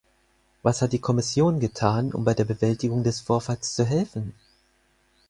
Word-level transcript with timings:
Was 0.63 0.81
hat 0.81 0.93
die 0.93 0.99
Kommission 0.99 1.59
getan, 1.59 2.11
um 2.11 2.23
bei 2.23 2.33
der 2.33 2.43
Bewältigung 2.45 3.03
des 3.03 3.21
Vorfalls 3.21 3.75
zu 3.75 3.85
helfen? 3.85 4.33